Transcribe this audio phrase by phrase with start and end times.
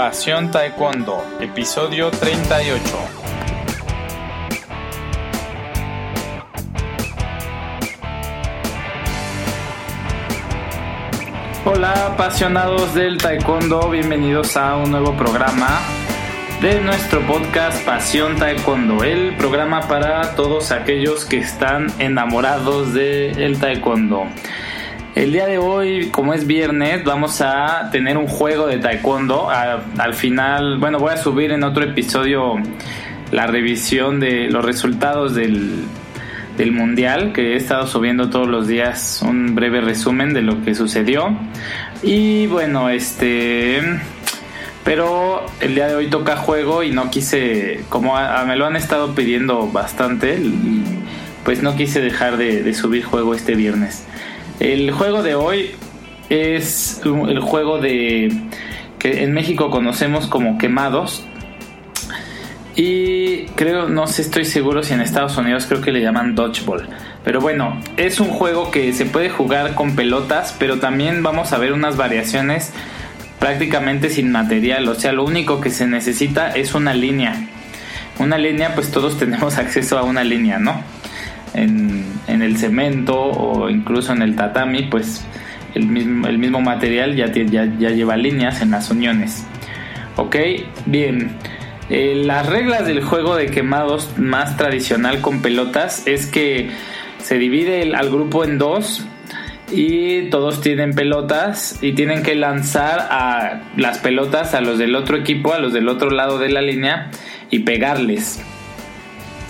[0.00, 2.80] Pasión Taekwondo, episodio 38.
[11.66, 15.68] Hola apasionados del Taekwondo, bienvenidos a un nuevo programa
[16.62, 24.28] de nuestro podcast Pasión Taekwondo, el programa para todos aquellos que están enamorados del Taekwondo.
[25.20, 29.50] El día de hoy, como es viernes, vamos a tener un juego de taekwondo.
[29.50, 32.54] al final, bueno, voy a subir en otro episodio
[33.30, 35.84] la revisión de los resultados del,
[36.72, 41.36] mundial, que he estado subiendo todos los días un breve resumen de lo que sucedió.
[42.02, 43.82] Y bueno, este...
[44.84, 48.14] Pero el día de hoy toca juego y no quise, como
[48.46, 50.40] me lo han estado pidiendo bastante,
[51.44, 54.06] pues no quise dejar de subir juego este viernes.
[54.60, 55.70] El juego de hoy
[56.28, 58.30] es el juego de
[58.98, 61.24] que en México conocemos como quemados.
[62.76, 66.86] Y creo, no sé, estoy seguro si en Estados Unidos creo que le llaman dodgeball.
[67.24, 71.58] Pero bueno, es un juego que se puede jugar con pelotas, pero también vamos a
[71.58, 72.70] ver unas variaciones
[73.38, 74.86] prácticamente sin material.
[74.88, 77.48] O sea, lo único que se necesita es una línea.
[78.18, 80.82] Una línea, pues todos tenemos acceso a una línea, ¿no?
[81.54, 85.24] En, el cemento o incluso en el tatami, pues
[85.74, 89.44] el mismo, el mismo material ya, ya, ya lleva líneas en las uniones.
[90.16, 90.36] Ok,
[90.86, 91.32] bien.
[91.88, 96.70] Eh, las reglas del juego de quemados más tradicional con pelotas es que
[97.18, 99.04] se divide al grupo en dos
[99.72, 105.16] y todos tienen pelotas y tienen que lanzar a las pelotas a los del otro
[105.16, 107.10] equipo, a los del otro lado de la línea
[107.50, 108.40] y pegarles.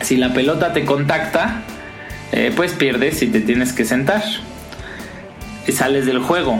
[0.00, 1.62] Si la pelota te contacta,
[2.32, 4.22] eh, pues pierdes y te tienes que sentar.
[5.66, 6.58] Y sales del juego.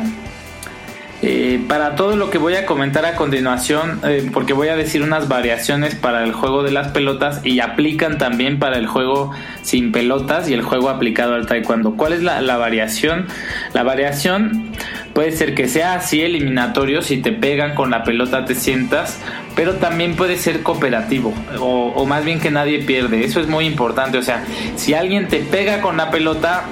[1.25, 5.03] Eh, para todo lo que voy a comentar a continuación, eh, porque voy a decir
[5.03, 9.31] unas variaciones para el juego de las pelotas y aplican también para el juego
[9.62, 11.97] sin pelotas y el juego aplicado al taekwondo.
[11.97, 13.29] ¿Cuál es la, variación?
[13.73, 14.73] La variación
[15.14, 19.20] puede ser que sea así eliminatorio, si te pegan con la pelota te sientas,
[19.55, 23.24] pero también puede ser cooperativo o, o más bien que nadie pierde.
[23.24, 24.18] Eso es muy importante.
[24.18, 24.42] O sea,
[24.74, 26.64] si alguien te pega con la pelota,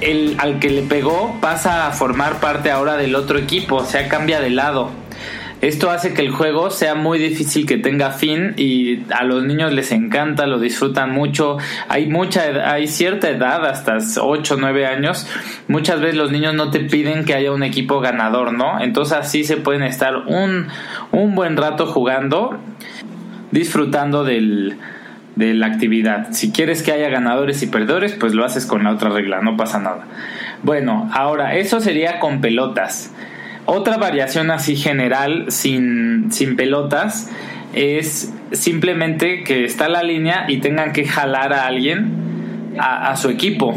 [0.00, 4.08] el al que le pegó pasa a formar parte ahora del otro equipo, o sea,
[4.08, 4.90] cambia de lado.
[5.60, 9.74] Esto hace que el juego sea muy difícil que tenga fin y a los niños
[9.74, 11.58] les encanta, lo disfrutan mucho.
[11.88, 15.26] Hay mucha hay cierta edad, hasta 8 o 9 años,
[15.68, 18.80] muchas veces los niños no te piden que haya un equipo ganador, ¿no?
[18.80, 20.68] Entonces así se pueden estar un,
[21.12, 22.58] un buen rato jugando,
[23.50, 24.78] disfrutando del,
[25.36, 26.28] de la actividad.
[26.32, 29.56] Si quieres que haya ganadores y perdedores, pues lo haces con la otra regla, no
[29.56, 30.04] pasa nada.
[30.62, 33.12] Bueno, ahora, eso sería con pelotas.
[33.66, 37.30] Otra variación así general, sin, sin pelotas,
[37.72, 43.74] es simplemente que está la línea y tengan que jalar a alguien a, su equipo.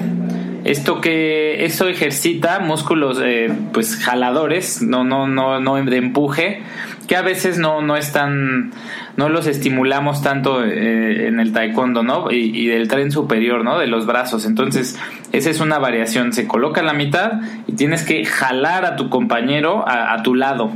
[0.63, 6.61] Esto que eso ejercita músculos eh, pues jaladores, no, no, no, no de empuje,
[7.07, 8.71] que a veces no, no están
[9.15, 12.31] no los estimulamos tanto eh, en el taekwondo, ¿no?
[12.31, 13.77] Y, del tren superior, ¿no?
[13.77, 14.45] De los brazos.
[14.45, 14.97] Entonces,
[15.31, 16.33] esa es una variación.
[16.33, 20.71] Se coloca en la mitad y tienes que jalar a tu compañero a, tu lado.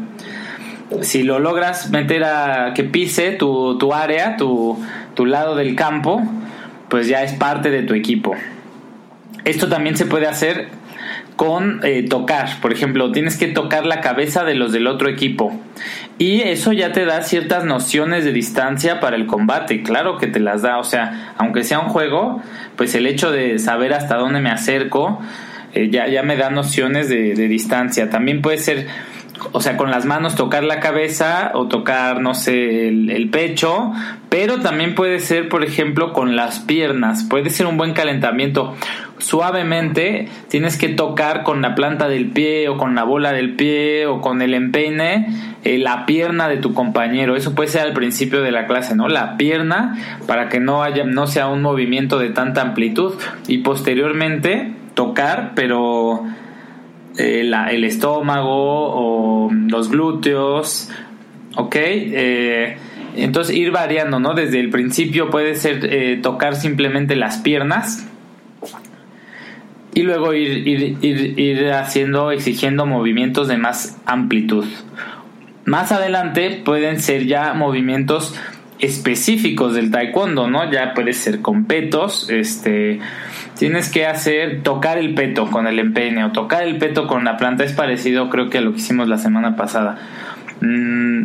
[1.01, 4.79] Si lo logras meter a que pise tu, tu área, tu,
[5.15, 6.21] tu lado del campo,
[6.89, 8.35] pues ya es parte de tu equipo.
[9.43, 10.67] Esto también se puede hacer
[11.37, 12.59] con eh, tocar.
[12.61, 15.57] Por ejemplo, tienes que tocar la cabeza de los del otro equipo.
[16.17, 19.83] Y eso ya te da ciertas nociones de distancia para el combate.
[19.83, 20.79] Claro que te las da.
[20.79, 22.41] O sea, aunque sea un juego,
[22.75, 25.21] pues el hecho de saber hasta dónde me acerco,
[25.73, 28.09] eh, ya, ya me da nociones de, de distancia.
[28.09, 28.87] También puede ser
[29.51, 33.91] o sea, con las manos tocar la cabeza o tocar, no sé, el, pecho,
[34.29, 38.75] pero también puede ser, por ejemplo, con las piernas, puede ser un buen calentamiento.
[39.19, 44.05] Suavemente tienes que tocar con la planta del pie o con la bola del pie
[44.05, 45.27] o con el empeine
[45.63, 47.35] eh, la pierna de tu compañero.
[47.35, 49.07] Eso puede ser al principio de la clase, ¿no?
[49.07, 49.97] La pierna
[50.27, 53.15] para que no haya, no sea un movimiento de tanta amplitud
[53.47, 56.23] y posteriormente tocar, pero
[57.17, 60.89] eh, el estómago o los glúteos,
[61.55, 61.75] ¿ok?
[61.75, 62.77] Eh,
[63.15, 64.33] entonces ir variando, ¿no?
[64.33, 68.07] Desde el principio puede ser eh, tocar simplemente las piernas
[69.93, 74.65] y luego ir, ir, ir, haciendo, exigiendo movimientos de más amplitud.
[75.65, 78.35] Más adelante pueden ser ya movimientos
[78.79, 80.71] específicos del taekwondo, ¿no?
[80.71, 82.99] Ya puede ser con petos, este,
[83.57, 87.37] tienes que hacer tocar el peto con el empeine o tocar el peto con la
[87.37, 89.97] planta es parecido creo que a lo que hicimos la semana pasada.
[90.61, 91.23] mm,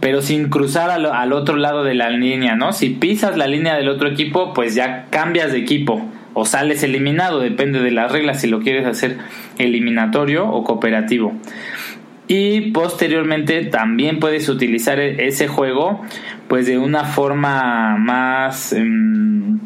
[0.00, 2.72] pero sin cruzar al, al, otro lado de la línea, ¿no?
[2.72, 6.04] Si pisas la línea del otro equipo, pues ya cambias de equipo
[6.34, 9.16] o sales eliminado, depende de las reglas si lo quieres hacer
[9.58, 11.32] eliminatorio o cooperativo.
[12.28, 16.04] Y posteriormente también puedes utilizar e-, ese juego
[16.48, 18.72] pues de una forma más...
[18.72, 19.58] Em,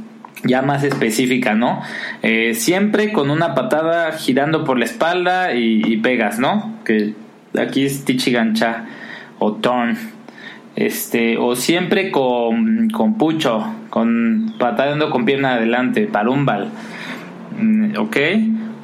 [0.44, 1.82] ya más específica, ¿no?
[2.22, 6.78] Eh, siempre con una patada girando por la espalda y, pegas, ¿no?
[6.84, 7.14] Que
[7.58, 8.86] aquí es Tichigancha
[9.38, 9.98] o Torn.
[10.76, 16.70] Este, o siempre con, con pucho, con patando con pierna adelante, parumbal.
[17.58, 18.16] Mm, ¿Ok?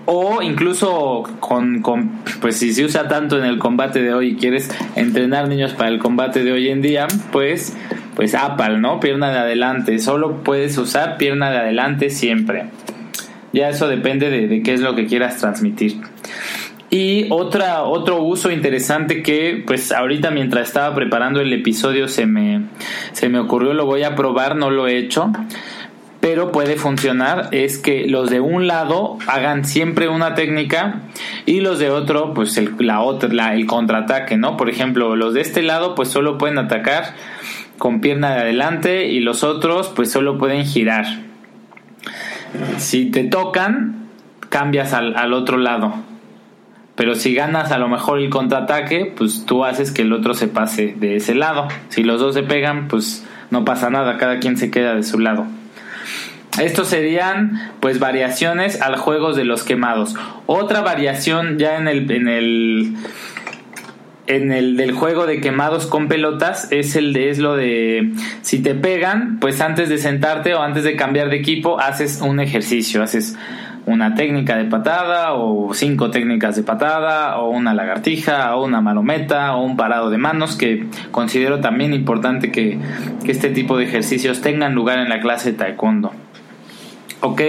[0.07, 4.37] O incluso con, con, pues si se usa tanto en el combate de hoy y
[4.37, 7.77] quieres entrenar niños para el combate de hoy en día, pues
[8.17, 8.99] pues apal, ¿no?
[8.99, 9.99] Pierna de adelante.
[9.99, 12.65] Solo puedes usar pierna de adelante siempre.
[13.53, 16.01] Ya eso depende de, qué es lo que quieras transmitir.
[16.89, 22.63] Y otra, otro uso interesante que pues ahorita mientras estaba preparando el episodio se me,
[23.13, 25.31] se me ocurrió, lo voy a probar, no lo he hecho,
[26.27, 31.03] pero puede funcionar, es que los de un lado hagan siempre una técnica
[31.45, 34.57] y los de otro pues el, la el contraataque, ¿no?
[34.57, 37.15] Por ejemplo, los de este lado pues solo pueden atacar
[37.79, 41.07] con pierna de adelante y los otros pues solo pueden girar.
[42.79, 44.09] Si te tocan,
[44.49, 45.95] cambias al, al otro lado.
[46.97, 50.49] Pero si ganas a lo mejor el contraataque, pues tú haces que el otro se
[50.49, 51.69] pase de ese lado.
[51.89, 55.21] Si los dos se pegan, pues no pasa nada, cada quien se queda de su
[55.21, 55.47] lado.
[56.59, 60.15] Estos serían pues variaciones al juego de los quemados.
[60.47, 62.97] Otra variación ya en el, en el
[64.27, 68.13] en el del juego de quemados con pelotas es el de es lo de
[68.43, 72.41] si te pegan, pues antes de sentarte o antes de cambiar de equipo haces un
[72.41, 73.37] ejercicio, haces
[73.87, 79.55] una técnica de patada o cinco técnicas de patada o una lagartija o una malometa
[79.55, 82.81] o un parado de manos que considero también importante que,
[83.25, 86.13] que este tipo de ejercicios tengan lugar en la clase de taekwondo.
[87.21, 87.43] Ok,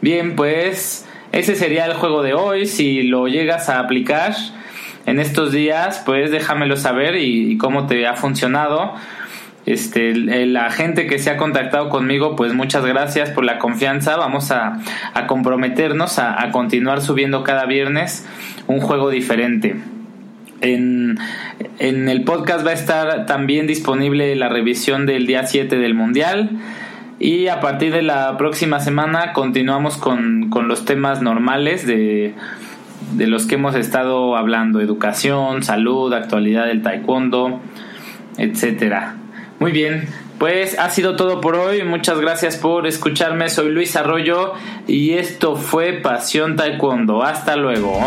[0.00, 4.34] bien pues ese sería el juego de hoy, si lo llegas a aplicar
[5.06, 8.94] en estos días, pues déjamelo saber y, cómo te ha funcionado.
[9.66, 14.16] Este, la gente que se ha contactado conmigo, pues muchas gracias por la confianza.
[14.16, 14.78] Vamos a,
[15.26, 18.26] comprometernos a, continuar subiendo cada viernes
[18.66, 19.76] un juego diferente.
[20.60, 21.18] En,
[21.78, 26.50] en, el podcast va a estar también disponible la revisión del día 7 del Mundial.
[27.18, 32.34] Y a partir de la próxima semana continuamos con, con los temas normales de
[33.12, 37.60] de los que hemos estado hablando, educación, salud, actualidad del taekwondo,
[38.38, 39.16] etcétera.
[39.60, 40.08] Muy bien,
[40.38, 41.84] pues ha sido todo por hoy.
[41.84, 43.48] Muchas gracias por escucharme.
[43.48, 44.54] Soy Luis Arroyo
[44.86, 47.22] y esto fue Pasión Taekwondo.
[47.22, 48.00] Hasta luego.